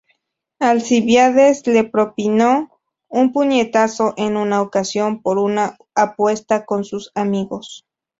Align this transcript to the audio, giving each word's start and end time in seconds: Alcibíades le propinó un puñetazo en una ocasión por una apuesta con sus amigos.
Alcibíades 0.57 1.67
le 1.67 1.83
propinó 1.83 2.71
un 3.07 3.31
puñetazo 3.31 4.15
en 4.17 4.35
una 4.35 4.59
ocasión 4.63 5.21
por 5.21 5.37
una 5.37 5.77
apuesta 5.93 6.65
con 6.65 6.83
sus 6.85 7.11
amigos. 7.13 7.85